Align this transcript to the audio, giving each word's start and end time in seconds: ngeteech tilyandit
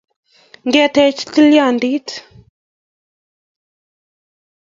ngeteech 0.67 1.21
tilyandit 1.33 2.07